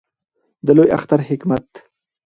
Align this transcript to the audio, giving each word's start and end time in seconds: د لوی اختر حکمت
د 0.65 0.67
لوی 0.77 0.89
اختر 0.97 1.19
حکمت 1.29 1.67